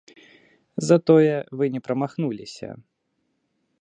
Затое 0.87 1.35
вы 1.59 1.69
не 1.75 1.81
прамахнуліся. 1.89 2.69